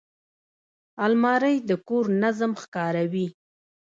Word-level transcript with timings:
الماري 1.05 1.55
د 1.69 1.71
کور 1.87 2.05
نظم 2.23 2.51
ښکاروي 2.61 3.27